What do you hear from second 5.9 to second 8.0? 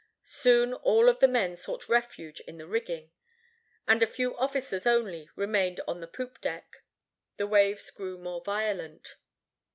the poop deck. The waves